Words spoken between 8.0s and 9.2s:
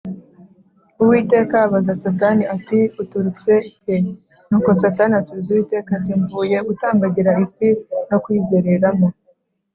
no kuyizereramo”